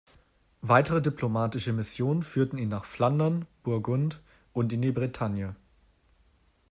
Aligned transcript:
Weitere 0.63 0.99
diplomatische 0.99 1.73
Missionen 1.73 2.23
führten 2.23 2.57
ihn 2.57 2.69
nach 2.69 2.85
Flandern, 2.85 3.45
Burgund 3.61 4.19
und 4.51 4.73
in 4.73 4.81
die 4.81 4.91
Bretagne. 4.91 5.55